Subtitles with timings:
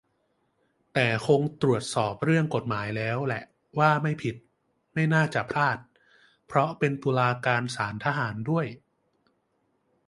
[0.93, 3.43] แต่คงตรวจสอบเรื่องกฎหมายแล้วแหละ
[3.79, 4.35] ว่าไม่ผิด
[4.93, 5.77] ไม่น่าจะพลาด
[6.47, 8.65] เพราะเป็นตุลาการศาลทหารด้วย